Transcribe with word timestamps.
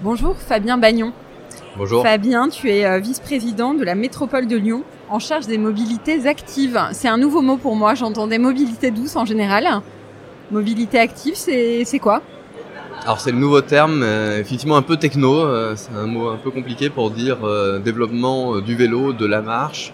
Bonjour 0.00 0.36
Fabien 0.36 0.78
Bagnon. 0.78 1.12
Bonjour. 1.76 2.04
Fabien, 2.04 2.48
tu 2.48 2.70
es 2.70 2.86
euh, 2.86 3.00
vice-président 3.00 3.74
de 3.74 3.82
la 3.82 3.96
métropole 3.96 4.46
de 4.46 4.56
Lyon 4.56 4.84
en 5.10 5.18
charge 5.18 5.48
des 5.48 5.58
mobilités 5.58 6.28
actives. 6.28 6.80
C'est 6.92 7.08
un 7.08 7.18
nouveau 7.18 7.42
mot 7.42 7.56
pour 7.56 7.74
moi, 7.74 7.96
j'entendais 7.96 8.38
mobilité 8.38 8.92
douce 8.92 9.16
en 9.16 9.24
général. 9.24 9.66
Mobilité 10.52 11.00
active, 11.00 11.34
c'est 11.34 11.98
quoi? 12.00 12.22
Alors 13.02 13.18
c'est 13.18 13.32
le 13.32 13.38
nouveau 13.38 13.60
terme, 13.60 14.04
euh, 14.04 14.38
effectivement 14.38 14.76
un 14.76 14.82
peu 14.82 14.98
techno, 14.98 15.34
euh, 15.34 15.74
c'est 15.74 15.90
un 15.96 16.06
mot 16.06 16.28
un 16.28 16.36
peu 16.36 16.52
compliqué 16.52 16.90
pour 16.90 17.10
dire 17.10 17.38
développement 17.84 18.60
du 18.60 18.76
vélo, 18.76 19.12
de 19.12 19.26
la 19.26 19.42
marche, 19.42 19.92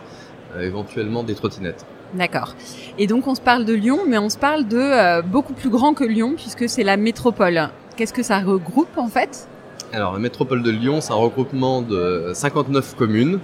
éventuellement 0.61 1.23
des 1.23 1.35
trottinettes. 1.35 1.87
D'accord. 2.13 2.55
Et 2.99 3.07
donc 3.07 3.27
on 3.27 3.35
se 3.35 3.41
parle 3.41 3.65
de 3.65 3.73
Lyon, 3.73 4.01
mais 4.07 4.19
on 4.19 4.29
se 4.29 4.37
parle 4.37 4.69
de 4.69 5.23
beaucoup 5.23 5.55
plus 5.55 5.71
grand 5.71 5.95
que 5.95 6.05
Lyon 6.05 6.35
puisque 6.37 6.69
c'est 6.69 6.85
la 6.85 6.99
métropole. 6.99 7.71
Qu'est-ce 7.97 8.13
que 8.13 8.23
ça 8.23 8.41
regroupe 8.41 8.99
en 8.99 9.09
fait? 9.09 9.49
Alors, 9.95 10.13
la 10.13 10.19
métropole 10.19 10.65
de 10.65 10.73
Lyon, 10.73 11.01
c'est 11.01 11.13
un 11.13 11.17
regroupement 11.17 11.81
de 11.81 12.33
59 12.35 12.97
communes, 12.97 13.39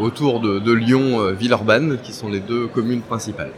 autour 0.00 0.40
de, 0.40 0.72
Lyon, 0.72 1.20
euh, 1.20 1.32
Villeurbanne, 1.32 1.98
qui 2.02 2.12
sont 2.12 2.28
les 2.28 2.40
deux 2.40 2.66
communes 2.66 3.02
principales. 3.02 3.52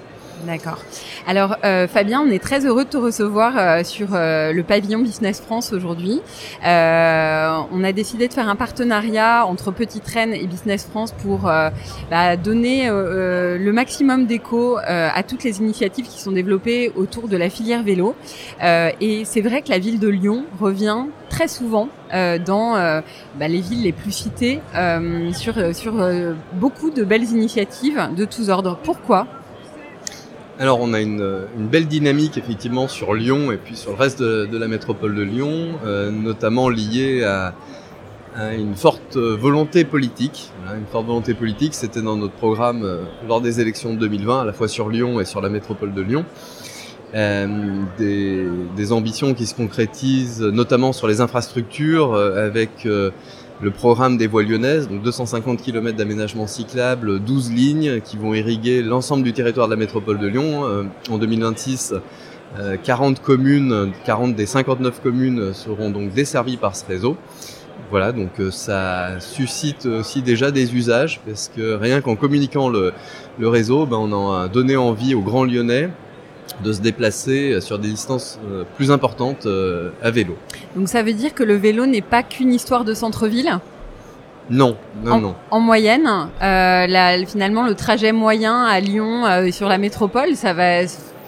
D'accord. 0.47 0.79
Alors 1.27 1.57
euh, 1.65 1.89
Fabien, 1.89 2.21
on 2.21 2.31
est 2.31 2.39
très 2.39 2.65
heureux 2.65 2.85
de 2.85 2.91
te 2.91 2.97
recevoir 2.97 3.55
euh, 3.57 3.83
sur 3.83 4.11
le 4.13 4.63
pavillon 4.63 5.01
Business 5.01 5.41
France 5.41 5.73
aujourd'hui. 5.73 6.21
on 6.63 6.69
a 7.85 7.93
décidé 7.93 8.29
de 8.29 8.33
faire 8.33 8.49
un 8.49 8.55
partenariat 8.55 9.45
entre 9.45 9.73
Petite 9.73 10.07
Reine 10.07 10.33
et 10.33 10.47
Business 10.47 10.87
France 10.87 11.13
pour 11.21 11.51
bah, 12.11 12.37
donner 12.37 12.89
le 12.89 13.71
maximum 13.73 14.27
d'écho 14.27 14.77
à 14.79 15.23
toutes 15.25 15.43
les 15.43 15.59
initiatives 15.59 16.07
qui 16.07 16.21
sont 16.21 16.33
développées 16.33 16.93
autour 16.95 17.27
de 17.27 17.37
la 17.37 17.51
filière 17.51 17.83
vélo. 17.83 18.15
et 18.63 19.25
c'est 19.25 19.41
vrai 19.41 19.63
que 19.63 19.71
la 19.71 19.81
ville 19.81 19.99
de 19.99 20.09
Lyon 20.09 20.45
revient 20.61 21.07
très 21.39 21.47
souvent 21.47 21.89
dans 22.11 22.75
bah, 23.39 23.49
les 23.49 23.61
villes 23.61 23.85
les 23.85 23.93
plus 23.93 24.11
citées 24.11 24.61
sur, 25.33 25.55
sur 25.73 25.95
beaucoup 26.55 26.91
de 26.91 27.05
belles 27.05 27.31
initiatives 27.31 28.09
de 28.17 28.25
tous 28.25 28.49
ordres. 28.49 28.77
Pourquoi? 28.83 29.29
Alors 30.61 30.81
on 30.81 30.93
a 30.93 31.01
une, 31.01 31.47
belle 31.57 31.87
dynamique 31.87 32.37
effectivement 32.37 32.89
sur 32.89 33.15
Lyon 33.15 33.53
et 33.53 33.57
puis 33.57 33.77
sur 33.77 33.93
le 33.93 33.97
reste 33.97 34.21
de, 34.21 34.59
la 34.59 34.67
métropole 34.67 35.15
de 35.15 35.23
Lyon, 35.23 35.79
euh, 35.87 36.11
notamment 36.11 36.69
liée 36.69 37.23
à, 37.23 37.55
une 38.57 38.75
forte 38.75 39.17
volonté 39.17 39.85
politique. 39.85 40.51
une 40.77 40.87
forte 40.87 41.07
volonté 41.07 41.35
politique, 41.35 41.75
c'était 41.75 42.03
dans 42.03 42.17
notre 42.17 42.35
programme 42.35 42.85
euh, 42.85 43.03
lors 43.29 43.41
des 43.41 43.61
élections 43.61 43.95
de 43.95 43.99
2020, 43.99 44.43
à 44.43 44.45
la 44.45 44.53
fois 44.53 44.69
sur 44.69 44.89
Lyon 44.89 45.21
et 45.21 45.25
sur 45.25 45.41
la 45.41 45.49
métropole 45.49 45.93
de 45.93 46.03
Lyon. 46.03 46.25
Euh, 47.15 47.83
des, 47.97 48.93
ambitions 48.93 49.35
qui 49.35 49.47
se 49.47 49.55
concrétisent 49.55 50.43
notamment 50.43 50.93
sur 50.93 51.09
les 51.09 51.21
infrastructures 51.21 52.15
avec 52.15 52.87
le 53.61 53.71
programme 53.71 54.17
des 54.17 54.27
voies 54.27 54.45
lyonnaises, 54.45 54.89
donc 54.89 55.03
250 55.03 55.61
km 55.63 55.97
d'aménagement 55.97 56.47
cyclable, 56.47 57.19
12 57.19 57.53
lignes 57.53 58.01
qui 58.01 58.17
vont 58.17 58.35
irriguer 58.35 58.83
l'ensemble 58.83 59.25
du 59.25 59.33
territoire 59.33 59.67
de 59.67 59.73
la 59.73 59.79
métropole 59.79 60.19
de 60.19 60.29
Lyon. 60.29 60.65
Euh, 60.65 60.85
en 61.11 61.19
2026, 61.19 61.95
40 62.85 63.19
euh, 63.19 63.23
communes, 63.23 63.93
40 64.05 64.35
des 64.35 64.47
59 64.47 65.03
communes 65.03 65.53
seront 65.55 65.91
donc 65.91 66.13
desservies 66.13 66.57
par 66.57 66.77
ce 66.77 66.87
réseau. 66.87 67.17
Voilà, 67.91 68.13
donc 68.13 68.39
euh, 68.39 68.51
ça 68.51 69.19
suscite 69.19 69.87
aussi 69.87 70.23
déjà 70.23 70.51
des 70.51 70.75
usages 70.77 71.21
parce 71.27 71.51
que 71.55 71.75
rien 71.75 72.01
qu'en 72.01 72.17
communiquant 72.17 72.69
le, 72.69 72.93
le 73.39 73.49
réseau, 73.49 73.87
ben, 73.87 73.97
on 73.97 74.33
a 74.35 74.49
donné 74.49 74.77
envie 74.77 75.15
aux 75.15 75.23
grands 75.23 75.45
lyonnais 75.45 75.91
de 76.63 76.73
se 76.73 76.81
déplacer 76.81 77.61
sur 77.61 77.79
des 77.79 77.89
distances 77.89 78.39
euh, 78.51 78.65
plus 78.77 78.91
importantes 78.91 79.47
euh, 79.47 79.91
à 80.03 80.11
vélo. 80.11 80.37
Donc 80.77 80.89
ça 80.89 81.03
veut 81.03 81.13
dire 81.13 81.35
que 81.35 81.43
le 81.43 81.55
vélo 81.55 81.87
n'est 81.87 82.03
pas 82.03 82.23
qu'une 82.23 82.53
histoire 82.53 82.85
de 82.85 82.95
centre-ville? 82.95 83.59
Non, 84.51 84.77
non, 85.05 85.13
en, 85.13 85.21
non. 85.21 85.35
En 85.51 85.61
moyenne, 85.61 86.09
euh, 86.43 87.25
finalement, 87.27 87.67
le 87.67 87.75
trajet 87.75 88.13
moyen 88.13 88.65
à 88.65 88.81
Lyon 88.81 89.25
sur 89.53 89.69
la 89.69 89.77
métropole, 89.77 90.37
ça 90.37 90.55
va 90.55 90.87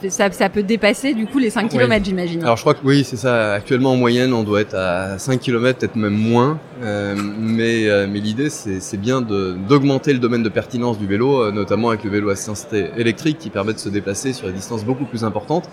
ça, 0.08 0.30
ça, 0.30 0.48
peut 0.48 0.62
dépasser 0.62 1.14
du 1.14 1.26
coup 1.26 1.38
les 1.38 1.50
5 1.50 1.68
km 1.68 2.04
j'imagine. 2.04 2.42
Alors 2.42 2.56
je 2.56 2.62
crois 2.62 2.74
que 2.74 2.84
oui 2.84 3.04
c'est 3.04 3.16
ça. 3.16 3.52
Actuellement 3.52 3.92
en 3.92 3.96
moyenne 3.96 4.32
on 4.32 4.42
doit 4.42 4.60
être 4.60 4.74
à 4.74 5.18
5 5.18 5.40
km, 5.40 5.78
peut-être 5.78 5.96
même 5.96 6.16
moins. 6.16 6.58
Euh, 6.82 7.14
mais 7.16 7.88
euh, 7.88 8.06
mais 8.10 8.20
l'idée 8.20 8.48
c'est 8.50 8.96
bien 8.96 9.20
d'augmenter 9.20 10.12
le 10.12 10.18
domaine 10.18 10.42
de 10.42 10.48
pertinence 10.48 10.98
du 10.98 11.06
vélo, 11.06 11.42
euh, 11.42 11.52
notamment 11.52 11.90
avec 11.90 12.04
le 12.04 12.10
vélo 12.10 12.30
assistance 12.30 12.66
électrique 12.96 13.38
qui 13.38 13.50
permet 13.50 13.74
de 13.74 13.78
se 13.78 13.88
déplacer 13.88 14.32
sur 14.32 14.46
des 14.46 14.54
distances 14.54 14.84
beaucoup 14.84 15.04
plus 15.04 15.24
importantes. 15.24 15.68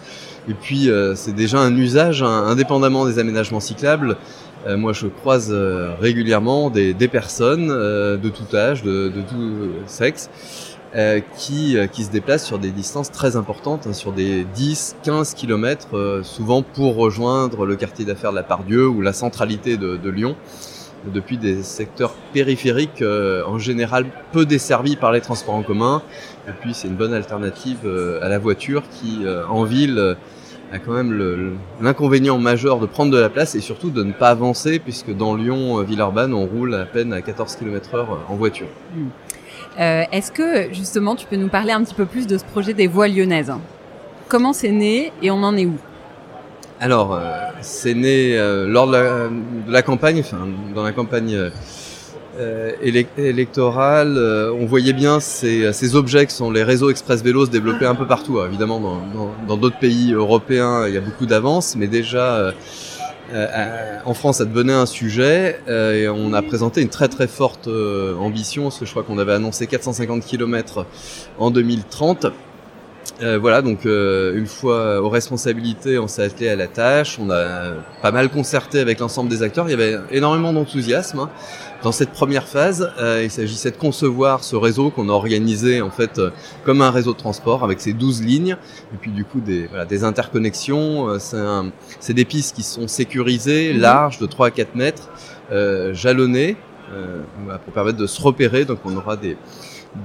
Et 0.49 0.53
puis 0.53 0.89
c'est 1.15 1.35
déjà 1.35 1.59
un 1.59 1.75
usage 1.75 2.23
indépendamment 2.23 3.05
des 3.05 3.19
aménagements 3.19 3.59
cyclables. 3.59 4.15
moi 4.65 4.93
je 4.93 5.07
croise 5.07 5.53
régulièrement 5.99 6.69
des, 6.69 6.93
des 6.93 7.09
personnes 7.09 7.67
de 7.67 8.29
tout 8.29 8.55
âge, 8.55 8.81
de, 8.81 9.09
de 9.09 9.21
tout 9.21 9.71
sexe 9.87 10.29
euh, 10.95 11.19
qui, 11.35 11.77
euh, 11.77 11.85
qui 11.85 12.05
se 12.05 12.11
déplacent 12.11 12.45
sur 12.45 12.59
des 12.59 12.71
distances 12.71 13.11
très 13.11 13.35
importantes, 13.35 13.87
hein, 13.87 13.93
sur 13.93 14.13
des 14.13 14.45
10, 14.45 14.95
15 15.03 15.33
kilomètres, 15.33 15.97
euh, 15.97 16.23
souvent 16.23 16.61
pour 16.61 16.95
rejoindre 16.95 17.65
le 17.65 17.75
quartier 17.75 18.05
d'affaires 18.05 18.31
de 18.31 18.37
la 18.37 18.43
Pardieu 18.43 18.87
ou 18.87 19.01
la 19.01 19.11
centralité 19.11 19.75
de, 19.75 19.97
de 19.97 20.09
Lyon, 20.09 20.37
depuis 21.13 21.37
des 21.37 21.61
secteurs 21.61 22.13
périphériques 22.33 23.03
en 23.03 23.59
général 23.59 24.05
peu 24.31 24.45
desservis 24.45 24.95
par 24.95 25.11
les 25.11 25.21
transports 25.21 25.55
en 25.55 25.61
commun. 25.61 26.01
Et 26.47 26.51
puis 26.51 26.73
c'est 26.73 26.87
une 26.87 26.95
bonne 26.95 27.13
alternative 27.13 27.79
à 28.21 28.27
la 28.27 28.39
voiture 28.39 28.83
qui, 28.89 29.23
en 29.47 29.63
ville, 29.63 30.17
a 30.73 30.79
quand 30.79 30.91
même 30.91 31.55
l'inconvénient 31.81 32.39
majeur 32.39 32.79
de 32.79 32.87
prendre 32.87 33.11
de 33.11 33.17
la 33.17 33.29
place 33.29 33.55
et 33.55 33.61
surtout 33.61 33.89
de 33.89 34.03
ne 34.03 34.11
pas 34.11 34.29
avancer 34.29 34.79
puisque 34.79 35.15
dans 35.15 35.35
Lyon, 35.35 35.81
Villeurbanne, 35.83 36.33
on 36.33 36.45
roule 36.45 36.73
à 36.73 36.85
peine 36.85 37.13
à 37.13 37.21
14 37.21 37.55
km 37.55 37.95
heure 37.95 38.25
en 38.27 38.35
voiture. 38.35 38.67
Mmh. 38.93 39.07
Euh, 39.79 40.03
est-ce 40.11 40.31
que 40.31 40.73
justement 40.73 41.15
tu 41.15 41.27
peux 41.27 41.35
nous 41.35 41.49
parler 41.49 41.71
un 41.71 41.83
petit 41.83 41.93
peu 41.93 42.05
plus 42.05 42.25
de 42.25 42.37
ce 42.37 42.43
projet 42.43 42.73
des 42.73 42.87
voies 42.87 43.07
lyonnaises 43.07 43.53
Comment 44.27 44.51
c'est 44.51 44.71
né 44.71 45.11
et 45.21 45.29
on 45.29 45.43
en 45.43 45.55
est 45.55 45.65
où? 45.65 45.77
Alors, 46.79 47.13
euh, 47.13 47.21
c'est 47.61 47.93
né 47.93 48.37
euh, 48.37 48.67
lors 48.67 48.87
de 48.87 49.71
la, 49.71 49.81
campagne, 49.81 50.19
enfin 50.19 50.47
dans 50.75 50.83
la 50.83 50.91
campagne 50.91 51.51
électorale. 53.17 54.17
on 54.59 54.65
voyait 54.65 54.93
bien 54.93 55.19
ces, 55.19 55.95
objets 55.95 56.25
qui 56.25 56.35
sont 56.35 56.51
les 56.51 56.63
réseaux 56.63 56.89
express 56.89 57.23
vélos 57.23 57.45
se 57.45 57.51
développer 57.51 57.85
un 57.85 57.95
peu 57.95 58.05
partout. 58.05 58.39
évidemment, 58.43 59.01
dans 59.47 59.57
d'autres 59.57 59.79
pays 59.79 60.13
européens, 60.13 60.87
il 60.87 60.93
y 60.93 60.97
a 60.97 61.01
beaucoup 61.01 61.25
d'avance, 61.27 61.75
mais 61.75 61.87
déjà 61.87 62.51
euh, 63.33 63.99
en 64.05 64.13
France, 64.13 64.37
ça 64.37 64.45
devenait 64.45 64.73
un 64.73 64.85
sujet 64.85 65.59
euh, 65.67 65.93
et 65.93 66.09
on 66.09 66.33
a 66.33 66.41
présenté 66.41 66.81
une 66.81 66.89
très 66.89 67.07
très 67.07 67.27
forte 67.27 67.67
euh, 67.67 68.15
ambition, 68.15 68.69
que 68.69 68.85
je 68.85 68.91
crois 68.91 69.03
qu'on 69.03 69.17
avait 69.17 69.33
annoncé 69.33 69.67
450 69.67 70.25
km 70.25 70.85
en 71.37 71.51
2030. 71.51 72.27
Voilà, 73.19 73.61
donc 73.61 73.85
une 73.85 74.47
fois 74.47 75.01
aux 75.01 75.09
responsabilités, 75.09 75.97
on 75.99 76.07
s'est 76.07 76.23
attelé 76.23 76.49
à 76.49 76.55
la 76.55 76.67
tâche, 76.67 77.17
on 77.19 77.29
a 77.29 77.73
pas 78.01 78.11
mal 78.11 78.29
concerté 78.29 78.79
avec 78.79 78.99
l'ensemble 78.99 79.29
des 79.29 79.43
acteurs, 79.43 79.67
il 79.67 79.71
y 79.71 79.73
avait 79.73 79.97
énormément 80.11 80.53
d'enthousiasme. 80.53 81.19
Hein. 81.19 81.29
Dans 81.83 81.91
cette 81.91 82.11
première 82.11 82.47
phase, 82.47 82.91
euh, 82.99 83.21
il 83.23 83.29
s'agissait 83.29 83.69
de 83.69 83.77
concevoir 83.77 84.43
ce 84.43 84.55
réseau 84.55 84.89
qu'on 84.89 85.09
a 85.09 85.11
organisé 85.11 85.81
en 85.81 85.91
fait 85.91 86.17
euh, 86.17 86.31
comme 86.65 86.81
un 86.81 86.89
réseau 86.89 87.13
de 87.13 87.17
transport 87.17 87.63
avec 87.63 87.79
ses 87.79 87.93
12 87.93 88.23
lignes 88.23 88.57
et 88.93 88.97
puis 88.99 89.11
du 89.11 89.23
coup 89.23 89.39
des, 89.39 89.67
voilà, 89.67 89.85
des 89.85 90.03
interconnexions. 90.03 91.09
Euh, 91.09 91.63
c'est 91.99 92.13
des 92.13 92.25
pistes 92.25 92.55
qui 92.55 92.63
sont 92.63 92.87
sécurisées, 92.87 93.73
mhm. 93.73 93.79
larges, 93.79 94.17
de 94.17 94.25
3 94.25 94.47
à 94.47 94.51
4 94.51 94.75
mètres, 94.75 95.09
jalonnées 95.93 96.57
pour 97.65 97.73
permettre 97.73 97.97
de 97.97 98.07
se 98.07 98.21
repérer. 98.21 98.65
Donc 98.65 98.79
on 98.83 98.95
aura 98.95 99.15
des, 99.15 99.37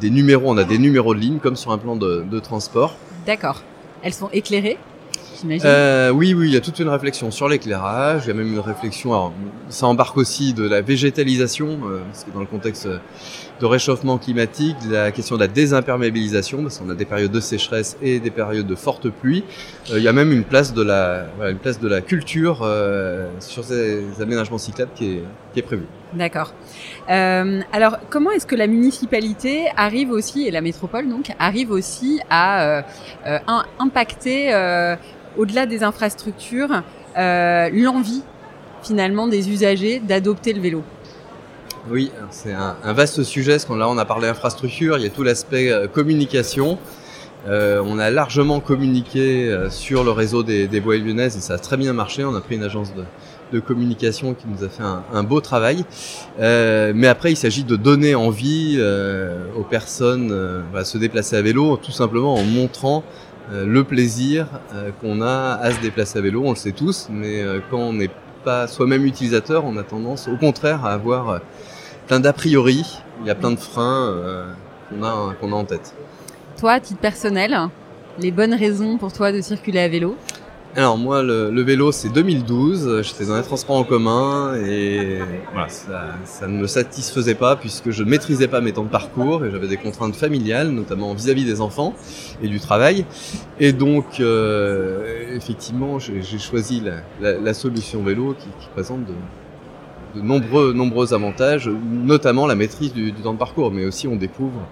des 0.01 0.11
numéros, 0.11 0.51
on 0.51 0.57
a 0.57 0.65
des 0.65 0.79
numéros 0.79 1.15
de 1.15 1.21
ligne 1.21 1.39
comme 1.39 1.57
sur 1.57 1.71
un 1.73 1.79
plan 1.79 1.97
de, 1.97 2.25
de 2.31 2.39
transport. 2.39 2.97
D'accord. 3.27 3.63
Elles 4.03 4.15
sont 4.15 4.31
éclairées 4.33 4.79
euh, 5.65 6.11
oui, 6.11 6.35
oui, 6.35 6.49
il 6.49 6.55
y 6.55 6.57
a 6.57 6.61
toute 6.61 6.79
une 6.79 6.89
réflexion 6.89 7.31
sur 7.31 7.49
l'éclairage. 7.49 8.23
Il 8.25 8.29
y 8.29 8.31
a 8.31 8.35
même 8.35 8.53
une 8.53 8.61
réflexion. 8.61 9.13
Alors, 9.13 9.33
ça 9.69 9.87
embarque 9.87 10.17
aussi 10.17 10.55
de 10.55 10.65
la 10.69 10.81
végétalisation, 10.83 11.81
euh, 11.85 12.01
parce 12.11 12.25
que 12.25 12.31
dans 12.31 12.41
le 12.41 12.47
contexte 12.47 12.89
de 13.61 13.67
réchauffement 13.67 14.19
climatique, 14.19 14.77
la 14.89 15.11
question 15.13 15.37
de 15.37 15.41
la 15.41 15.49
désimperméabilisation, 15.49 16.63
parce 16.63 16.79
qu'on 16.79 16.91
a 16.91 16.95
des 16.95 17.05
périodes 17.05 17.33
de 17.33 17.41
sécheresse 17.41 17.97
et 18.03 18.21
des 18.21 18.31
périodes 18.31 18.67
de 18.67 18.75
forte 18.75 19.09
pluie. 19.11 19.45
Euh, 19.91 19.99
il 19.99 20.05
y 20.05 20.09
a 20.09 20.13
même 20.13 20.33
une 20.33 20.45
place 20.45 20.75
de 20.75 20.83
la, 20.83 21.27
une 21.49 21.59
place 21.59 21.81
de 21.81 21.89
la 21.89 22.01
culture 22.01 22.61
euh, 22.63 23.29
sur 23.41 23.65
ces 23.65 24.05
aménagements 24.21 24.59
cyclables 24.59 24.93
qui 24.95 25.07
est, 25.07 25.23
qui 25.53 25.59
est 25.61 25.63
prévue. 25.63 25.87
D'accord. 26.15 26.53
Euh, 27.11 27.61
alors, 27.73 27.99
comment 28.11 28.31
est-ce 28.33 28.47
que 28.47 28.57
la 28.57 28.67
municipalité 28.67 29.69
arrive 29.77 30.11
aussi, 30.11 30.47
et 30.47 30.51
la 30.51 30.61
métropole 30.61 31.09
donc, 31.09 31.33
arrive 31.39 31.71
aussi 31.71 32.21
à 32.29 32.63
euh, 32.63 32.83
euh, 33.27 33.39
impacter, 33.79 34.53
au-delà 35.37 35.67
des 35.67 35.83
infrastructures, 35.83 36.83
l'envie 37.17 38.23
finalement 38.83 39.29
des 39.29 39.51
usagers 39.51 40.01
d'adopter 40.01 40.53
le 40.53 40.61
vélo? 40.61 40.83
Oui, 41.91 42.13
c'est 42.31 42.53
un, 42.53 42.93
vaste 42.93 43.23
sujet, 43.23 43.57
là 43.57 43.89
on 43.89 43.99
a 43.99 44.05
parlé 44.05 44.29
infrastructure, 44.29 44.99
il 44.99 45.05
y 45.05 45.07
a 45.07 45.11
tout 45.11 45.23
l'aspect 45.23 45.73
communication. 45.93 46.79
on 47.47 47.99
a 47.99 48.11
largement 48.11 48.61
communiqué 48.61 49.57
sur 49.71 50.05
le 50.05 50.11
réseau 50.11 50.43
des, 50.43 50.69
des 50.69 50.81
voies 50.81 50.99
lyonnaises 50.99 51.37
et 51.37 51.41
ça 51.41 51.55
a 51.55 51.59
très 51.59 51.77
bien 51.77 51.93
marché. 51.93 52.25
On 52.25 52.35
a 52.37 52.41
pris 52.41 52.55
une 52.55 52.63
agence 52.63 52.95
de, 52.95 53.03
de 53.53 53.61
communication 53.61 54.35
qui 54.35 54.47
nous 54.49 54.65
a 54.65 54.69
fait 54.69 54.83
un, 54.83 55.23
beau 55.23 55.41
travail. 55.41 55.85
Euh, 56.41 56.93
mais 56.95 57.07
après, 57.07 57.33
il 57.33 57.37
s'agit 57.37 57.65
de 57.65 57.77
donner 57.77 58.15
envie 58.15 58.77
euh, 58.79 59.45
aux 59.57 59.63
personnes 59.63 60.31
euh, 60.33 60.63
à 60.75 60.85
se 60.85 60.99
déplacer 60.99 61.37
à 61.37 61.43
vélo, 61.43 61.77
tout 61.77 61.93
simplement 61.93 62.35
en 62.35 62.43
montrant 62.43 63.05
le 63.53 63.83
plaisir 63.83 64.47
qu'on 65.01 65.21
a 65.21 65.59
à 65.61 65.73
se 65.73 65.81
déplacer 65.81 66.19
à 66.19 66.23
vélo. 66.23 66.43
On 66.45 66.51
le 66.51 66.57
sait 66.57 66.71
tous, 66.71 67.09
mais 67.11 67.45
quand 67.71 67.79
on 67.79 67.93
n'est 67.93 68.09
pas 68.45 68.69
soi-même 68.69 69.05
utilisateur, 69.05 69.65
on 69.67 69.77
a 69.77 69.83
tendance 69.83 70.29
au 70.29 70.37
contraire 70.37 70.87
à 70.87 70.93
avoir 70.93 71.41
plein 72.07 72.21
d'a 72.21 72.33
priori. 72.33 73.01
Il 73.21 73.27
y 73.27 73.31
a 73.31 73.35
plein 73.35 73.51
de 73.51 73.59
freins 73.59 74.15
qu'on 74.89 75.03
a, 75.03 75.09
a 75.09 75.55
en 75.55 75.65
tête. 75.65 75.93
Toi, 76.57 76.79
titre 76.81 77.01
personnel, 77.01 77.69
les 78.21 78.31
bonnes 78.31 78.55
raisons 78.55 78.97
pour 78.97 79.13
toi 79.13 79.33
de 79.33 79.41
circuler 79.41 79.81
à 79.81 79.89
vélo? 79.89 80.17
Alors 80.75 80.97
moi, 80.97 81.23
le, 81.23 81.61
vélo, 81.61 81.93
c'est 81.93 82.09
2012. 82.09 83.03
J'étais 83.03 83.27
dans 83.27 83.37
les 83.37 83.43
transports 83.43 83.77
en 83.77 83.85
commun 83.85 84.55
et 84.55 85.19
voilà, 85.53 85.69
ça, 85.69 86.47
ne 86.49 86.57
me 86.57 86.67
satisfaisait 86.67 87.35
pas 87.35 87.57
puisque 87.57 87.91
je 87.91 88.03
maîtrisais 88.03 88.49
pas 88.49 88.63
mes 88.63 88.73
temps 88.73 88.85
de 88.85 88.89
parcours 88.89 89.45
et 89.45 89.51
j'avais 89.51 89.69
des 89.69 89.77
contraintes 89.77 90.17
familiales, 90.17 90.71
notamment 90.71 91.13
vis-à-vis 91.13 91.45
des 91.45 91.61
enfants 91.61 91.93
et 92.43 92.49
du 92.49 92.59
travail. 92.59 93.05
Et 93.61 93.75
donc, 93.75 94.19
euh, 94.21 95.37
effectivement, 95.37 95.99
j'ai 95.99 96.39
choisi 96.39 96.83
la, 97.21 97.53
solution 97.53 98.03
vélo 98.03 98.35
qui, 98.39 98.49
présente 98.73 99.01
de, 99.05 100.23
nombreux, 100.23 100.73
nombreux 100.73 101.13
avantages, 101.13 101.69
notamment 101.69 102.47
la 102.47 102.55
maîtrise 102.55 102.95
du, 102.95 103.13
temps 103.13 103.35
de 103.35 103.39
parcours, 103.39 103.71
mais 103.73 103.85
aussi 103.85 104.09
on 104.09 104.17
découvre 104.17 104.67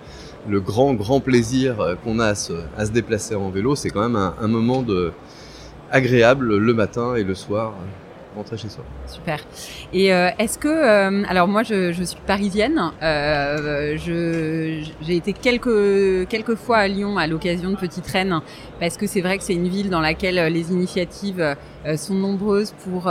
le 0.49 0.61
grand, 0.61 0.95
grand 0.95 1.21
plaisir 1.21 1.99
qu'on 2.03 2.21
a 2.21 2.29
à 2.29 2.35
se, 2.35 2.55
à 2.79 2.87
se, 2.87 2.91
déplacer 2.91 3.35
en 3.35 3.51
vélo. 3.51 3.77
C'est 3.77 3.91
quand 3.91 4.01
même 4.01 4.17
un 4.17 4.49
moment 4.49 4.81
de 4.81 5.13
agréable 5.91 6.57
le 6.57 6.75
matin 6.75 7.15
et 7.17 7.25
le 7.25 7.35
soir 7.35 7.73
euh, 7.73 7.87
rentrer 8.37 8.57
chez 8.57 8.69
soi. 8.69 8.85
Super. 9.07 9.41
Et 9.93 10.13
euh, 10.13 10.31
est-ce 10.39 10.59
que, 10.59 10.69
euh, 10.69 11.25
alors 11.29 11.49
moi 11.49 11.63
je, 11.63 11.93
je, 11.93 12.05
suis 12.05 12.19
parisienne, 12.27 12.81
euh, 13.03 13.97
j'ai 13.99 15.17
été 15.17 15.33
quelques 15.33 16.29
quelques 16.29 16.55
fois 16.55 16.79
à 16.79 16.89
Lyon 16.89 17.19
à 17.19 17.27
l'occasion 17.27 17.71
de 17.71 17.77
Petite 17.77 18.07
Reine 18.07 18.41
parce 18.79 18.97
que 18.97 19.07
c'est 19.07 19.21
vrai 19.21 19.39
que 19.39 19.45
c'est 19.45 19.55
une 19.55 19.69
ville 19.69 19.91
dans 19.91 20.01
laquelle 20.01 20.53
les 20.53 20.71
initiatives 20.73 21.57
sont 21.97 22.15
nombreuses 22.15 22.75
pour 22.85 23.09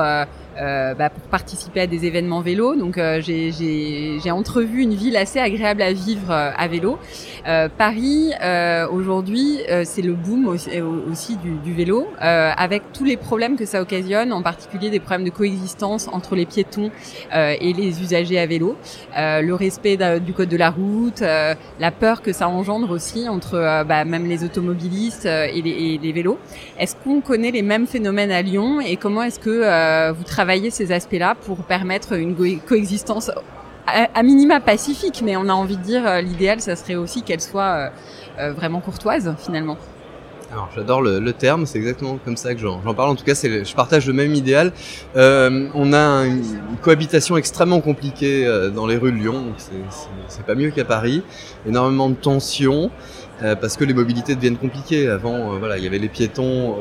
euh, 0.60 0.94
bah, 0.94 1.10
pour 1.10 1.24
participer 1.30 1.80
à 1.80 1.88
des 1.88 2.06
événements 2.06 2.42
vélo. 2.42 2.76
Donc 2.76 2.98
euh, 2.98 3.22
j'ai 3.22 4.32
entrevu 4.32 4.82
une 4.82 4.94
ville 4.94 5.16
assez 5.16 5.40
agréable 5.40 5.82
à 5.82 5.94
vivre 5.94 6.32
euh, 6.32 6.52
à 6.58 6.68
vélo. 6.68 7.00
Paris 7.78 8.32
aujourd'hui 8.92 9.60
c'est 9.84 10.02
le 10.02 10.14
boom 10.14 10.48
aussi, 10.48 11.38
du, 11.38 11.52
du 11.64 11.74
vélo 11.74 12.08
avec 12.20 12.84
tous 12.94 13.06
les 13.06 13.18
problèmes 13.18 13.56
que 13.56 13.66
ça 13.66 13.82
occasionne, 13.82 14.34
en 14.34 14.42
particulier 14.42 14.90
des 14.90 15.00
problèmes 15.00 15.24
de 15.24 15.32
coexistence 15.32 16.10
entre 16.12 16.36
les 16.36 16.46
piétons 16.46 16.92
et 17.34 17.74
les 17.74 18.02
usagers 18.02 18.40
à 18.40 18.46
vélo, 18.46 18.76
le 19.16 19.54
respect 19.54 19.98
du 20.20 20.34
code 20.34 20.50
de 20.50 20.58
la 20.58 20.70
route, 20.70 21.22
la 21.22 21.92
peur 21.92 22.22
que 22.22 22.34
ça 22.34 22.48
engendre 22.50 22.92
aussi 22.92 23.28
entre 23.28 23.84
bah, 23.88 24.06
même 24.06 24.28
les 24.28 24.44
automobilistes 24.44 25.26
et 25.26 25.62
les, 25.62 25.72
et 25.72 25.98
les 25.98 26.12
vélos. 26.12 26.38
Est-ce 26.78 26.96
qu'on 26.96 27.22
connaît 27.22 27.52
les 27.52 27.64
mêmes 27.64 27.88
phénomènes 27.88 28.32
à 28.32 28.42
Lyon 28.42 28.59
et 28.80 28.98
comment 28.98 29.24
est-ce 29.24 29.40
que 29.40 30.12
vous 30.12 30.24
travaillez 30.24 30.70
ces 30.70 30.92
aspects-là 30.92 31.36
pour 31.36 31.58
permettre 31.64 32.14
une 32.14 32.36
coexistence 32.60 33.32
à, 34.14 34.24
minima 34.24 34.60
pacifique, 34.60 35.22
mais 35.24 35.36
on 35.36 35.50
a 35.50 35.54
envie 35.54 35.78
de 35.78 35.84
dire 35.84 36.06
euh, 36.06 36.22
l'idéal, 36.22 36.62
ça 36.62 36.76
serait 36.76 36.96
aussi 36.96 37.24
qu'elle 37.24 37.42
soit 37.42 37.62
euh, 37.64 37.90
euh, 38.40 38.54
vraiment 38.54 38.80
courtoise 38.82 39.34
finalement. 39.38 39.78
Alors 40.52 40.70
j'adore 40.76 41.04
le, 41.04 41.32
terme, 41.32 41.68
c'est 41.68 41.78
exactement 41.78 42.18
comme 42.26 42.36
ça 42.36 42.56
que 42.56 42.60
j'en 42.60 42.80
parle. 42.96 43.12
En 43.12 43.16
tout 43.16 43.24
cas, 43.24 43.36
je 43.36 43.76
partage 43.76 44.08
le 44.08 44.14
même 44.14 44.34
idéal. 44.34 44.72
on 45.16 45.94
a 45.94 46.26
une, 46.26 46.44
cohabitation 46.82 47.38
extrêmement 47.38 47.82
compliquée 47.82 48.48
dans 48.74 48.88
les 48.88 48.98
rues 48.98 49.12
de 49.12 49.18
Lyon, 49.18 49.34
donc 49.34 49.56
c'est 50.28 50.46
pas 50.48 50.56
mieux 50.56 50.72
qu'à 50.72 50.86
Paris. 50.86 51.22
Énormément 51.68 52.10
de 52.10 52.16
tensions 52.16 52.90
parce 53.40 53.78
que 53.78 53.84
les 53.84 53.94
mobilités 53.94 54.34
deviennent 54.34 54.58
compliquées. 54.58 55.08
Avant, 55.08 55.56
voilà, 55.60 55.78
il 55.78 55.84
y 55.84 55.88
avait 55.88 56.00
les 56.00 56.10
piétons 56.10 56.78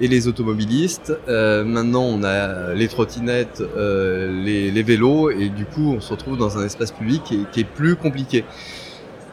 et 0.00 0.08
les 0.08 0.28
automobilistes. 0.28 1.12
Euh, 1.28 1.64
maintenant, 1.64 2.02
on 2.02 2.22
a 2.24 2.74
les 2.74 2.88
trottinettes, 2.88 3.62
euh, 3.76 4.42
les, 4.44 4.70
les, 4.70 4.82
vélos, 4.82 5.30
et 5.30 5.48
du 5.48 5.64
coup, 5.64 5.94
on 5.96 6.00
se 6.00 6.10
retrouve 6.10 6.36
dans 6.36 6.58
un 6.58 6.64
espace 6.64 6.92
public 6.92 7.22
qui 7.24 7.34
est, 7.34 7.50
qui 7.50 7.60
est, 7.60 7.64
plus 7.64 7.96
compliqué. 7.96 8.44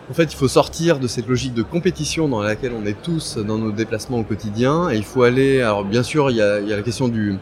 En 0.10 0.14
fait, 0.14 0.26
il 0.26 0.36
faut 0.36 0.48
sortir 0.48 1.00
de 1.00 1.08
cette 1.08 1.28
logique 1.28 1.54
de 1.54 1.64
compétition 1.64 2.28
dans 2.28 2.42
laquelle 2.42 2.74
on 2.80 2.86
est 2.86 3.02
tous 3.02 3.38
dans 3.38 3.58
nos 3.58 3.72
déplacements 3.72 4.20
au 4.20 4.24
quotidien, 4.24 4.90
et 4.90 4.96
il 4.96 5.04
faut 5.04 5.24
aller. 5.24 5.62
Alors, 5.62 5.84
bien 5.84 6.04
sûr, 6.04 6.30
il 6.30 6.38
y 6.38 6.42
a, 6.42 6.60
il 6.60 6.68
y 6.68 6.74
a 6.74 6.76
la 6.76 6.84
question 6.84 7.08
du 7.08 7.38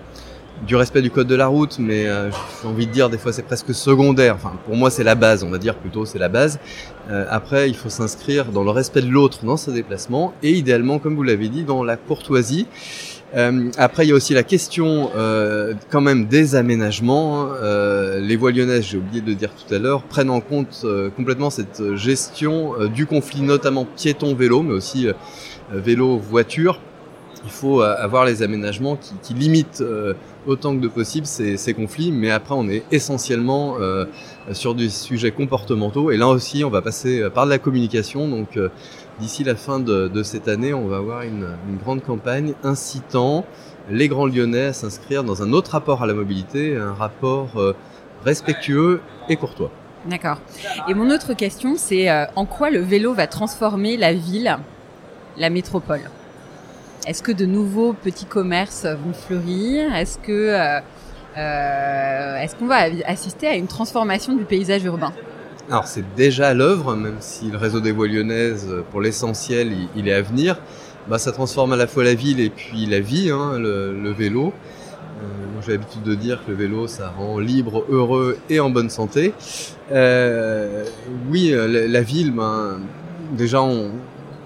du 0.66 0.76
respect 0.76 1.02
du 1.02 1.12
code 1.12 1.28
de 1.28 1.36
la 1.36 1.48
route, 1.48 1.78
mais 1.80 2.08
euh, 2.08 2.30
j'ai 2.32 2.68
envie 2.68 2.88
de 2.88 2.92
dire 2.92 3.10
des 3.10 3.18
fois 3.18 3.34
c'est 3.34 3.44
presque 3.44 3.74
secondaire. 3.74 4.36
Enfin, 4.36 4.54
pour 4.66 4.76
moi 4.76 4.90
c'est 4.90 5.04
la 5.04 5.16
base, 5.16 5.44
on 5.44 5.50
va 5.50 5.58
dire 5.58 5.76
plutôt 5.76 6.06
c'est 6.06 6.20
la 6.20 6.30
base. 6.30 6.60
Euh, 7.10 7.26
après, 7.30 7.70
il 7.70 7.76
faut 7.76 7.90
s'inscrire 7.90 8.46
dans 8.46 8.64
le 8.64 8.70
respect 8.70 9.02
de 9.02 9.10
l'autre 9.10 9.44
dans 9.44 9.58
ses 9.58 9.74
déplacements 9.74 10.34
et 10.42 10.52
idéalement, 10.52 11.00
comme 11.00 11.16
vous 11.16 11.24
l'avez 11.24 11.50
dit, 11.50 11.64
dans 11.64 11.84
la 11.84 11.98
courtoisie. 11.98 12.68
Euh, 13.36 13.72
après, 13.78 14.06
il 14.06 14.10
y 14.10 14.12
a 14.12 14.16
aussi 14.16 14.34
la 14.34 14.44
question 14.44 15.10
euh, 15.16 15.74
quand 15.90 16.02
même 16.02 16.28
des 16.28 16.56
aménagements. 16.56 17.48
Euh, 17.62 18.20
les 18.20 18.36
voies 18.36 18.52
lyonnaises, 18.52 18.86
j'ai 18.86 18.98
oublié 18.98 19.22
de 19.22 19.34
dire 19.34 19.50
tout 19.56 19.74
à 19.74 19.80
l'heure, 19.80 20.04
prennent 20.04 20.30
en 20.30 20.42
compte 20.42 20.86
complètement 21.16 21.50
cette 21.50 21.96
gestion 21.96 22.88
du 22.88 23.06
conflit, 23.06 23.42
notamment 23.42 23.86
piéton-vélo, 23.86 24.62
mais 24.62 24.74
aussi 24.74 25.08
vélo-voiture. 25.72 26.80
Il 27.46 27.52
faut 27.52 27.82
avoir 27.82 28.24
les 28.24 28.42
aménagements 28.42 28.96
qui, 28.96 29.14
qui 29.22 29.34
limitent 29.34 29.84
autant 30.46 30.76
que 30.76 30.82
de 30.82 30.88
possible 30.88 31.26
ces, 31.26 31.58
ces, 31.58 31.74
conflits, 31.74 32.12
mais 32.12 32.32
après 32.32 32.56
on 32.56 32.70
est 32.70 32.84
essentiellement 32.92 33.76
sur 34.52 34.76
des 34.76 34.90
sujets 34.90 35.32
comportementaux, 35.32 36.12
et 36.12 36.18
là 36.18 36.28
aussi 36.28 36.64
on 36.64 36.70
va 36.70 36.82
passer 36.82 37.30
par 37.34 37.46
de 37.46 37.50
la 37.50 37.58
communication, 37.58 38.30
donc 38.30 38.58
D'ici 39.20 39.44
la 39.44 39.56
fin 39.56 39.80
de, 39.80 40.24
cette 40.24 40.48
année, 40.48 40.74
on 40.74 40.88
va 40.88 40.98
avoir 40.98 41.22
une, 41.22 41.48
grande 41.84 42.02
campagne 42.04 42.54
incitant 42.64 43.46
les 43.90 44.08
grands 44.08 44.28
lyonnais 44.28 44.68
à 44.68 44.74
s'inscrire 44.74 45.24
dans 45.24 45.44
un 45.44 45.52
autre 45.52 45.72
rapport 45.72 46.04
à 46.04 46.08
la 46.08 46.14
mobilité, 46.14 46.78
un 46.78 46.94
rapport 46.94 47.58
euh, 47.58 47.76
respectueux 48.24 49.02
et 49.28 49.36
courtois. 49.36 49.72
D'accord. 50.06 50.38
Et 50.88 50.94
mon 50.94 51.10
autre 51.10 51.34
question, 51.34 51.76
c'est 51.78 52.10
euh, 52.10 52.26
en 52.36 52.46
quoi 52.46 52.70
le 52.70 52.80
vélo 52.80 53.14
va 53.14 53.28
transformer 53.28 53.98
la 53.98 54.14
ville, 54.14 54.58
la 55.38 55.50
métropole? 55.50 56.02
Est-ce 57.06 57.22
que 57.22 57.34
de 57.34 57.46
nouveaux 57.46 57.92
petits 57.92 58.26
commerces 58.26 58.86
vont 58.86 59.14
fleurir? 59.14 59.92
Euh, 61.38 62.38
est-ce 62.38 62.56
qu'on 62.56 62.68
va 62.68 62.86
assister 63.06 63.48
à 63.48 63.56
une 63.56 63.68
transformation 63.68 64.36
du 64.36 64.46
paysage 64.46 64.84
urbain? 64.86 65.12
Alors 65.70 65.88
c'est 65.88 66.04
déjà 66.16 66.50
à 66.50 66.54
l'œuvre, 66.54 66.96
même 66.96 67.18
si 67.20 67.50
le 67.50 67.58
réseau 67.58 67.80
des 67.80 67.92
voies 67.92 68.08
lyonnaises, 68.08 68.70
pour 68.92 69.02
l'essentiel, 69.02 69.72
il, 69.96 70.08
est 70.08 70.14
à 70.14 70.22
venir. 70.22 70.58
Bah, 71.08 71.18
ça 71.18 71.32
transforme 71.32 71.74
à 71.74 71.76
la 71.76 71.88
fois 71.88 72.04
la 72.04 72.16
ville 72.16 72.40
et 72.40 72.50
puis 72.50 72.86
la 72.86 73.00
vie, 73.00 73.30
hein, 73.30 73.58
le, 73.58 74.12
vélo. 74.12 74.54
Euh, 75.22 75.62
J'ai 75.66 75.74
l'habitude 75.74 76.04
de 76.04 76.16
dire 76.16 76.44
que 76.46 76.52
le 76.52 76.58
vélo, 76.58 76.88
ça 76.88 77.10
rend 77.10 77.40
libre, 77.40 77.86
heureux 77.90 78.38
et 78.50 78.60
en 78.60 78.70
bonne 78.70 78.90
santé. 78.90 79.34
Euh, 79.92 80.84
oui, 81.30 81.52
euh, 81.54 81.88
la, 81.88 82.02
ville, 82.02 82.32
ben, 82.32 82.80
déjà, 83.32 83.62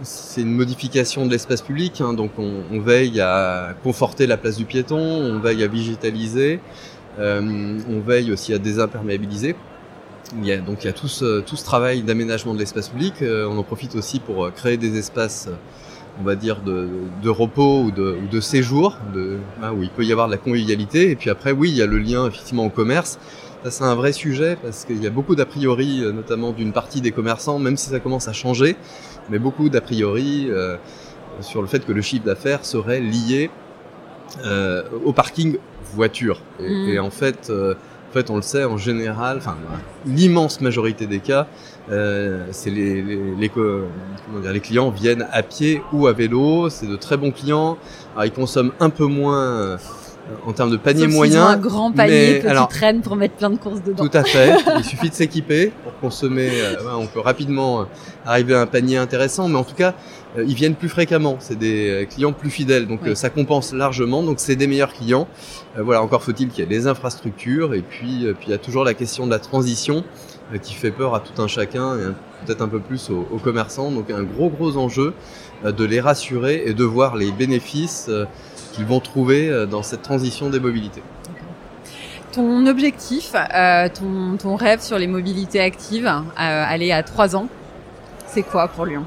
c'est 0.03 0.41
une 0.41 0.53
modification 0.53 1.25
de 1.25 1.31
l'espace 1.31 1.61
public, 1.61 2.01
hein, 2.01 2.13
donc 2.13 2.31
on, 2.37 2.79
veille 2.79 3.21
à 3.21 3.73
conforter 3.83 4.27
la 4.27 4.37
place 4.37 4.57
du 4.57 4.65
piéton, 4.65 4.99
on 4.99 5.39
veille 5.39 5.63
à 5.63 5.67
végétaliser, 5.67 6.59
euh, 7.19 7.79
on 7.89 7.99
veille 7.99 8.31
aussi 8.31 8.53
à 8.53 8.59
désimperméabiliser 8.59 9.55
il 10.35 10.45
y 10.45 10.51
a, 10.51 10.57
donc 10.57 10.83
il 10.83 10.87
y 10.87 10.89
a 10.89 10.93
tout 10.93 11.07
ce, 11.07 11.41
tout 11.41 11.55
ce 11.55 11.63
travail 11.63 12.01
d'aménagement 12.01 12.53
de 12.53 12.59
l'espace 12.59 12.89
public. 12.89 13.21
Euh, 13.21 13.47
on 13.49 13.57
en 13.57 13.63
profite 13.63 13.95
aussi 13.95 14.19
pour 14.19 14.45
euh, 14.45 14.51
créer 14.51 14.77
des 14.77 14.97
espaces, 14.97 15.49
on 16.19 16.23
va 16.23 16.35
dire, 16.35 16.61
de, 16.61 16.87
de 17.21 17.29
repos 17.29 17.83
ou 17.83 17.91
de, 17.91 18.17
ou 18.23 18.27
de 18.27 18.39
séjour, 18.41 18.97
de, 19.13 19.37
hein, 19.61 19.71
où 19.71 19.83
il 19.83 19.89
peut 19.89 20.03
y 20.03 20.11
avoir 20.11 20.27
de 20.27 20.33
la 20.33 20.37
convivialité. 20.37 21.11
Et 21.11 21.15
puis 21.15 21.29
après, 21.29 21.51
oui, 21.51 21.69
il 21.69 21.77
y 21.77 21.81
a 21.81 21.85
le 21.85 21.97
lien 21.97 22.27
effectivement 22.27 22.65
au 22.65 22.69
commerce. 22.69 23.19
Ça, 23.63 23.71
c'est 23.71 23.83
un 23.83 23.95
vrai 23.95 24.11
sujet 24.11 24.57
parce 24.61 24.85
qu'il 24.85 25.01
y 25.01 25.07
a 25.07 25.09
beaucoup 25.09 25.35
d'a 25.35 25.45
priori, 25.45 26.03
notamment 26.13 26.51
d'une 26.51 26.73
partie 26.73 27.01
des 27.01 27.11
commerçants, 27.11 27.59
même 27.59 27.75
si 27.75 27.89
ça 27.89 27.99
commence 27.99 28.27
à 28.27 28.33
changer, 28.33 28.75
mais 29.29 29.39
beaucoup 29.39 29.67
d'a 29.69 29.81
priori 29.81 30.47
sur 31.41 31.61
le 31.61 31.67
fait 31.67 31.83
que 31.83 31.91
le 31.91 32.01
chiffre 32.01 32.23
d'affaires 32.23 32.63
serait 32.63 33.01
lié 33.01 33.49
au 35.03 35.11
parking 35.11 35.57
voiture. 35.95 36.39
Et, 36.59 36.69
mm. 36.69 36.89
et 36.89 36.99
en 36.99 37.09
fait, 37.09 37.51
en 38.09 38.13
fait, 38.13 38.29
on 38.29 38.37
le 38.37 38.41
sait, 38.41 38.63
en 38.63 38.77
général, 38.77 39.37
enfin, 39.37 39.57
l'immense 40.05 40.61
majorité 40.61 41.07
des 41.07 41.19
cas, 41.19 41.47
euh, 41.89 42.47
c'est 42.51 42.69
les, 42.69 43.01
les, 43.01 44.59
clients 44.59 44.89
viennent 44.89 45.27
à 45.31 45.43
pied 45.43 45.81
ou 45.91 46.07
à 46.07 46.13
vélo. 46.13 46.69
C'est 46.69 46.87
de 46.87 46.95
très 46.95 47.17
bons 47.17 47.31
clients. 47.31 47.77
Ils 48.23 48.31
consomment 48.31 48.71
un 48.79 48.89
peu 48.89 49.05
moins 49.05 49.45
euh, 49.45 49.77
en 50.45 50.53
termes 50.53 50.71
de 50.71 50.77
panier 50.77 51.07
moyen. 51.07 51.49
Ils 51.49 51.53
un 51.53 51.57
grand 51.57 51.91
panier 51.91 52.39
que 52.39 52.47
tu 52.47 52.67
traînes 52.69 53.01
pour 53.01 53.15
mettre 53.15 53.35
plein 53.35 53.49
de 53.49 53.57
courses 53.57 53.81
dedans. 53.83 54.07
Tout 54.07 54.17
à 54.17 54.23
fait. 54.23 54.55
Il 54.77 54.83
suffit 54.83 55.09
de 55.09 55.13
s'équiper 55.13 55.71
pour 55.83 55.97
consommer. 55.99 56.49
Euh, 56.53 56.75
on 56.97 57.07
peut 57.07 57.19
rapidement 57.19 57.81
euh, 57.81 57.85
arriver 58.25 58.55
à 58.55 58.61
un 58.61 58.65
panier 58.65 58.97
intéressant, 58.97 59.47
mais 59.47 59.57
en 59.57 59.63
tout 59.63 59.75
cas, 59.75 59.93
euh, 60.37 60.43
ils 60.47 60.55
viennent 60.55 60.75
plus 60.75 60.89
fréquemment. 60.89 61.37
C'est 61.39 61.57
des 61.57 62.07
clients 62.09 62.33
plus 62.33 62.49
fidèles, 62.49 62.87
donc 62.87 63.01
ça 63.15 63.29
compense 63.29 63.73
largement. 63.73 64.23
Donc 64.23 64.39
c'est 64.39 64.55
des 64.55 64.67
meilleurs 64.67 64.93
clients. 64.93 65.27
voilà, 65.77 66.01
encore 66.01 66.23
faut-il 66.23 66.49
qu'il 66.49 66.59
y 66.59 66.63
ait 66.63 66.69
des 66.69 66.87
infrastructures 66.87 67.73
et 67.73 67.81
puis 67.81 68.25
puis 68.39 68.47
il 68.47 68.51
y 68.51 68.53
a 68.53 68.57
toujours 68.57 68.83
la 68.83 68.93
question 68.93 69.25
de 69.25 69.31
la 69.31 69.39
transition 69.39 70.03
qui 70.61 70.73
fait 70.73 70.91
peur 70.91 71.13
à 71.13 71.19
tout 71.19 71.41
un 71.41 71.47
chacun 71.47 71.97
et 71.97 72.45
peut-être 72.45 72.61
un 72.61 72.67
peu 72.67 72.79
plus 72.79 73.09
aux, 73.09 73.27
aux, 73.31 73.37
commerçants. 73.37 73.91
Donc 73.91 74.11
un 74.11 74.23
gros 74.23 74.49
gros 74.49 74.77
enjeu 74.77 75.13
de 75.65 75.83
les 75.83 75.99
rassurer 75.99 76.63
et 76.65 76.73
de 76.73 76.83
voir 76.83 77.15
les 77.15 77.31
bénéfices 77.31 78.09
qu'ils 78.77 78.85
vont 78.85 79.01
trouver 79.01 79.65
dans 79.69 79.83
cette 79.83 80.03
transition 80.03 80.49
des 80.49 80.61
mobilités. 80.61 81.03
Ton 82.31 82.65
objectif, 82.67 83.33
ton, 83.95 84.37
ton, 84.37 84.55
rêve 84.55 84.79
sur 84.79 84.97
les 84.97 85.07
mobilités 85.07 85.59
actives, 85.59 86.09
aller 86.37 86.91
à 86.91 87.03
3 87.03 87.35
ans, 87.35 87.49
c'est 88.27 88.43
quoi 88.43 88.67
pour 88.67 88.85
Lyon? 88.85 89.03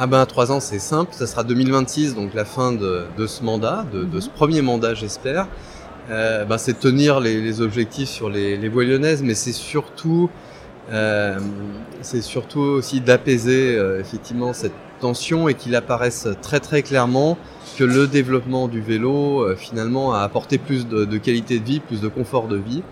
Ah 0.00 0.06
ben, 0.06 0.24
trois 0.26 0.52
ans, 0.52 0.60
c'est 0.60 0.78
simple. 0.78 1.12
Ça 1.12 1.26
sera 1.26 1.42
2026, 1.42 2.14
donc 2.14 2.32
la 2.32 2.44
fin 2.44 2.70
de, 2.72 3.06
de 3.16 3.26
ce 3.26 3.42
mandat, 3.42 3.84
de, 3.92 4.04
de, 4.04 4.20
ce 4.20 4.28
premier 4.28 4.62
mandat, 4.62 4.94
j'espère. 4.94 5.48
Euh, 6.10 6.44
ben, 6.44 6.56
c'est 6.56 6.78
tenir 6.78 7.18
les, 7.18 7.40
les, 7.40 7.60
objectifs 7.60 8.08
sur 8.08 8.30
les, 8.30 8.56
les 8.56 8.68
voies 8.68 8.84
lyonnaises, 8.84 9.22
mais 9.24 9.34
c'est 9.34 9.52
surtout, 9.52 10.30
euh, 10.92 11.38
c'est 12.00 12.22
surtout 12.22 12.60
aussi 12.60 13.00
d'apaiser 13.00 13.76
euh, 13.76 13.98
effectivement 14.00 14.52
cette 14.52 14.72
tension 14.98 15.48
et 15.48 15.54
qu'il 15.54 15.74
apparaisse 15.74 16.28
très 16.42 16.60
très 16.60 16.82
clairement 16.82 17.38
que 17.78 17.84
le 17.84 18.06
développement 18.06 18.68
du 18.68 18.80
vélo 18.80 19.40
euh, 19.40 19.56
finalement 19.56 20.12
a 20.12 20.20
apporté 20.20 20.58
plus 20.58 20.86
de, 20.86 21.04
de, 21.04 21.18
qualité 21.18 21.58
de 21.58 21.64
vie, 21.64 21.80
plus 21.80 22.00
de 22.00 22.08
confort 22.08 22.48
de 22.48 22.56
vie. 22.56 22.82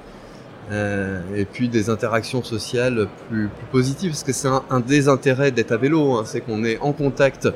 Euh, 0.73 1.21
et 1.37 1.45
puis 1.45 1.69
des 1.69 1.91
interactions 1.91 2.43
sociales 2.43 3.07
plus, 3.29 3.47
plus 3.49 3.67
positives, 3.71 4.11
parce 4.11 4.25
que 4.25 4.33
c'est 4.33 4.49
un, 4.49 4.65
un, 4.69 4.81
des 4.81 5.09
intérêts 5.09 5.53
d'être 5.53 5.71
à 5.71 5.77
vélo, 5.77 6.15
hein, 6.15 6.23
c'est 6.25 6.41
qu'on 6.41 6.65
est 6.65 6.79
en 6.81 6.93
contact 6.93 7.49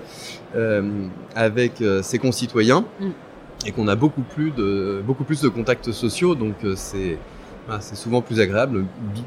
euh, 0.54 1.08
avec 1.34 1.82
ses 2.02 2.18
concitoyens 2.18 2.84
mm. 3.00 3.08
et 3.66 3.72
qu'on 3.72 3.88
a 3.88 3.96
beaucoup 3.96 4.22
plus 4.22 4.52
de 4.52 5.02
beaucoup 5.04 5.24
plus 5.24 5.40
de 5.40 5.48
contacts 5.48 5.90
sociaux, 5.90 6.36
donc 6.36 6.54
c'est 6.76 7.18
c'est 7.80 7.96
souvent 7.96 8.22
plus 8.22 8.40
agréable. 8.40 8.84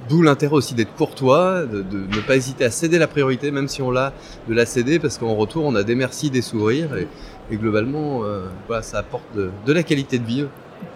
D'où 0.09 0.21
l'intérêt 0.21 0.53
aussi 0.53 0.73
d'être 0.73 0.93
courtois, 0.95 1.65
de, 1.65 1.81
de, 1.81 1.97
ne 1.97 2.21
pas 2.21 2.35
hésiter 2.35 2.65
à 2.65 2.71
céder 2.71 2.97
la 2.97 3.07
priorité, 3.07 3.51
même 3.51 3.67
si 3.67 3.81
on 3.81 3.91
l'a, 3.91 4.13
de 4.47 4.53
la 4.53 4.65
céder, 4.65 4.99
parce 4.99 5.17
qu'en 5.17 5.35
retour 5.35 5.65
on 5.65 5.75
a 5.75 5.83
des 5.83 5.95
merci, 5.95 6.29
des 6.29 6.41
sourires, 6.41 6.95
et, 6.97 7.07
et 7.51 7.57
globalement, 7.57 8.23
euh, 8.23 8.45
voilà, 8.67 8.81
ça 8.81 8.99
apporte 8.99 9.25
de, 9.35 9.49
de 9.65 9.73
la 9.73 9.83
qualité 9.83 10.19
de 10.19 10.25
vie 10.25 10.45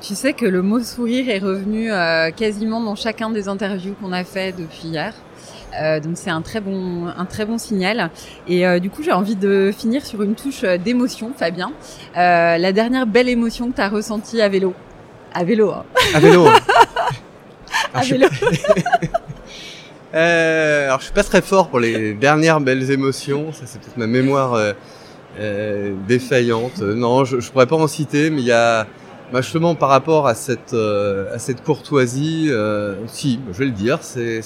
tu 0.01 0.16
sais 0.16 0.34
que 0.34 0.46
le 0.46 0.62
mot 0.62 0.82
sourire 0.82 1.30
est 1.30 1.39
revenu 1.39 1.92
euh, 1.92 2.30
quasiment 2.32 2.82
dans 2.82 2.96
chacun 2.96 3.30
des 3.30 3.48
interviews 3.48 3.96
qu'on 4.01 4.12
a 4.12 4.24
fait 4.25 4.51
depuis 4.51 4.89
hier. 4.89 5.13
Euh, 5.80 6.00
donc 6.00 6.13
c'est 6.16 6.30
un 6.30 6.42
très 6.42 6.62
bon 6.62 7.08
un 7.08 7.25
très 7.25 7.46
bon 7.46 7.58
signal. 7.58 8.10
Et 8.48 8.68
euh, 8.68 8.80
du 8.80 8.89
coup 8.89 9.04
j'ai 9.04 9.12
envie 9.12 9.36
de 9.36 9.72
finir 9.77 10.06
sur 10.06 10.22
une 10.22 10.36
touche 10.36 10.63
d'émotion, 10.63 11.32
Fabien. 11.36 11.72
Euh, 12.16 12.58
la 12.58 12.72
dernière 12.72 13.06
belle 13.06 13.30
émotion 13.30 13.70
que 13.72 13.75
tu 13.75 13.82
as 13.82 13.89
ressentie 13.89 14.42
à 14.42 14.50
vélo. 14.50 14.74
À 15.34 15.44
vélo. 15.44 15.72
Hein. 15.72 15.84
À 16.13 16.20
vélo. 16.20 16.48
à 17.98 18.04
vélo. 18.04 18.27
euh, 20.13 20.86
alors 20.86 21.00
je 21.00 21.06
suis 21.06 21.13
pas 21.13 21.24
très 21.24 21.42
fort 21.42 21.70
pour 21.70 21.80
les 21.80 22.13
dernières 22.13 22.60
belles 22.60 22.92
émotions. 22.92 23.51
Ça 23.54 23.62
c'est 23.66 23.80
peut-être 23.80 23.98
ma 23.98 24.08
mémoire 24.08 24.58
défaillante. 26.08 26.80
Non, 26.82 27.25
je, 27.25 27.39
je 27.39 27.51
pourrais 27.51 27.68
pas 27.68 27.75
en 27.75 27.88
citer, 27.88 28.30
mais 28.30 28.42
il 28.42 28.48
y 28.48 28.51
a 28.51 28.88
bah 29.32 29.42
justement 29.42 29.75
par 29.75 29.89
rapport 29.89 30.25
à 30.25 30.36
cette 30.36 30.74
euh, 30.74 31.36
à 31.36 31.39
cette 31.39 31.62
courtoisie, 31.62 32.48
euh, 32.50 32.96
si, 33.08 33.42
je 33.51 33.58
vais 33.58 33.66
le 33.66 33.72
dire, 33.72 34.00
c'est 34.01 34.42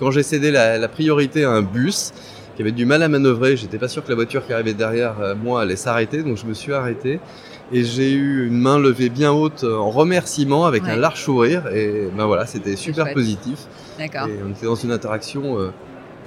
quand 0.00 0.10
j'ai 0.10 0.22
cédé 0.22 0.50
la, 0.50 0.78
la, 0.78 0.88
priorité 0.88 1.44
à 1.44 1.50
un 1.50 1.60
bus 1.60 2.12
qui 2.56 2.62
avait 2.62 2.72
du 2.72 2.86
mal 2.86 3.02
à 3.02 3.08
manœuvrer. 3.08 3.58
J'étais 3.58 3.76
pas 3.76 3.88
sûr 3.88 4.02
que 4.02 4.08
la 4.08 4.14
voiture 4.14 4.46
qui 4.46 4.54
arrivait 4.54 4.72
derrière 4.72 5.20
euh, 5.20 5.34
moi 5.34 5.60
allait 5.60 5.76
s'arrêter, 5.76 6.22
donc 6.22 6.38
je 6.38 6.46
me 6.46 6.54
suis 6.54 6.72
arrêté 6.72 7.20
et 7.72 7.84
j'ai 7.84 8.12
eu 8.12 8.46
une 8.46 8.58
main 8.58 8.78
levée 8.78 9.08
bien 9.08 9.32
haute 9.32 9.64
en 9.64 9.90
remerciement 9.90 10.66
avec 10.66 10.84
ouais. 10.84 10.90
un 10.90 10.96
large 10.96 11.22
sourire 11.22 11.68
et 11.68 12.08
ben 12.14 12.26
voilà, 12.26 12.46
c'était 12.46 12.76
super 12.76 13.12
positif. 13.12 13.60
D'accord. 13.98 14.28
Et 14.28 14.38
on 14.44 14.50
était 14.50 14.66
dans 14.66 14.74
une 14.74 14.92
interaction 14.92 15.58
euh, 15.58 15.70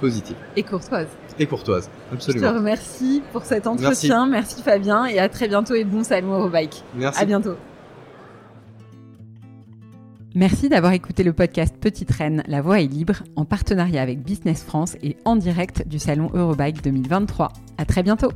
positive. 0.00 0.36
Et 0.56 0.62
courtoise. 0.62 1.08
Et 1.38 1.46
courtoise, 1.46 1.88
absolument. 2.12 2.46
Je 2.46 2.52
te 2.52 2.58
remercie 2.58 3.22
pour 3.32 3.44
cet 3.44 3.66
entretien. 3.66 4.26
Merci, 4.26 4.56
Merci 4.56 4.62
Fabien 4.62 5.06
et 5.06 5.18
à 5.18 5.28
très 5.28 5.48
bientôt 5.48 5.74
et 5.74 5.84
bon 5.84 6.02
salon 6.02 6.34
Eurobike. 6.34 6.82
Merci. 6.96 7.22
À 7.22 7.24
bientôt. 7.24 7.56
Merci 10.34 10.68
d'avoir 10.68 10.92
écouté 10.92 11.22
le 11.22 11.32
podcast 11.32 11.74
Petite 11.80 12.10
Reine, 12.10 12.42
La 12.46 12.60
Voix 12.60 12.78
est 12.78 12.86
libre, 12.86 13.22
en 13.36 13.46
partenariat 13.46 14.02
avec 14.02 14.22
Business 14.22 14.64
France 14.64 14.94
et 15.02 15.16
en 15.24 15.34
direct 15.34 15.88
du 15.88 15.98
salon 15.98 16.30
Eurobike 16.34 16.82
2023. 16.82 17.52
À 17.78 17.86
très 17.86 18.02
bientôt! 18.02 18.28